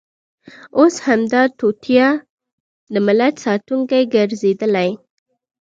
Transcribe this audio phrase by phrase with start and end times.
[0.77, 2.07] اوس همدا توطیه
[2.93, 4.89] د ملت ساتونکې ګرځېدلې.